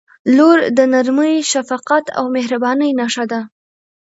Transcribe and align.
•لور 0.35 0.57
د 0.77 0.79
نرمۍ، 0.93 1.35
شفقت 1.51 2.05
او 2.17 2.23
مهربانۍ 2.35 2.91
نښه 2.99 3.25
ده. 3.31 3.41